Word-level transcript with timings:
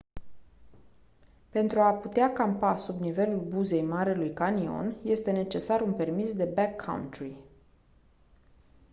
pentru 1.49 1.79
a 1.81 1.91
putea 1.93 2.31
campa 2.33 2.75
sub 2.75 2.99
nivelul 3.01 3.39
buzei 3.39 3.81
marelui 3.81 4.33
canion 4.33 4.95
este 5.03 5.31
necesar 5.31 5.81
un 5.81 5.93
permis 5.93 6.33
de 6.33 6.45
backcountry 6.45 7.35